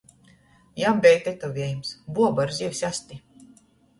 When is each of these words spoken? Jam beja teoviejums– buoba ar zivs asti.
Jam 0.83 1.01
beja 1.05 1.33
teoviejums– 1.43 1.91
buoba 2.19 2.45
ar 2.45 2.53
zivs 2.61 2.83
asti. 2.93 3.21